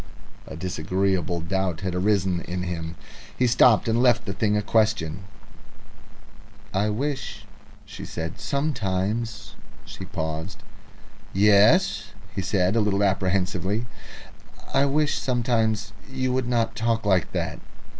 [0.47, 2.95] A disagreeable doubt had arisen in him.
[3.37, 5.25] He stopped, and left the thing a question.
[6.73, 7.45] "I wish,"
[7.85, 9.53] she said, "sometimes"
[9.85, 10.63] She paused.
[11.33, 13.85] "Yes," said he, a little apprehensively.
[14.73, 17.59] "I wish sometimes you would not talk like that."